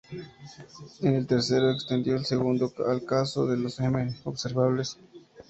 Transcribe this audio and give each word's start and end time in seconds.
En 1.01 1.13
el 1.13 1.27
tercero 1.27 1.69
extendió 1.69 2.15
el 2.15 2.25
segundo 2.25 2.73
al 2.87 3.05
caso 3.05 3.45
de 3.45 3.55
los 3.55 3.79
"m" 3.81 4.15
observables. 4.23 4.97